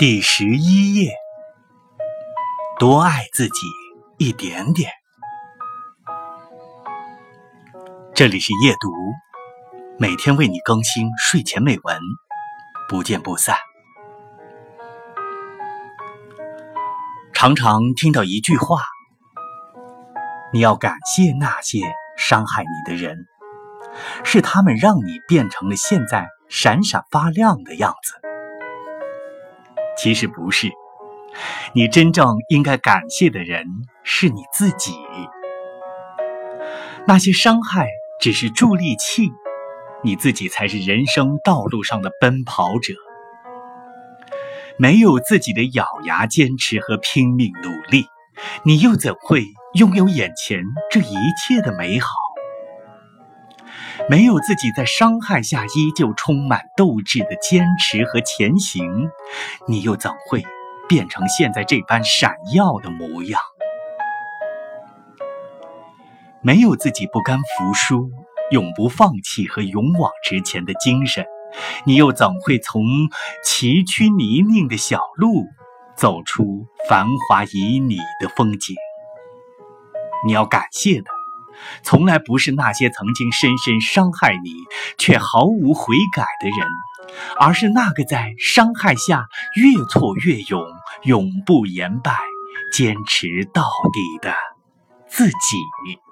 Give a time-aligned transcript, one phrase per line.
[0.00, 1.12] 第十一页，
[2.78, 3.60] 多爱自己
[4.16, 4.90] 一点点。
[8.14, 8.90] 这里是夜读，
[9.98, 11.98] 每天为你更新睡前美文，
[12.88, 13.58] 不见不散。
[17.34, 18.80] 常常听到一句话：
[20.50, 21.80] 你要感谢那些
[22.16, 23.26] 伤害你的人，
[24.24, 28.19] 是他们让你变成了现在闪闪发亮的样子。
[30.02, 30.70] 其实不是，
[31.74, 33.66] 你真正应该感谢的人
[34.02, 34.94] 是你自己。
[37.06, 37.86] 那些伤害
[38.18, 39.30] 只是助力器，
[40.02, 42.94] 你自己才是人生道路上的奔跑者。
[44.78, 48.06] 没有自己的咬牙坚持和拼命努力，
[48.64, 52.08] 你又怎会拥有眼前这一切的美好？
[54.10, 59.08] 没有自己在伤害下依旧充满斗志的坚持和前行，
[59.68, 60.42] 你又怎会
[60.88, 63.40] 变成现在这般闪耀的模样？
[66.42, 68.10] 没有自己不甘服输、
[68.50, 71.24] 永不放弃和勇往直前的精神，
[71.84, 72.82] 你又怎会从
[73.44, 75.44] 崎岖泥泞的小路
[75.96, 78.74] 走出繁华旖旎的风景？
[80.26, 81.19] 你要感谢的。
[81.82, 84.54] 从来不是那些曾经深深伤害你
[84.98, 86.68] 却毫无悔改的人，
[87.38, 90.64] 而是那个在伤害下越挫越勇、
[91.04, 92.18] 永不言败、
[92.72, 94.34] 坚持到底的
[95.08, 96.09] 自己。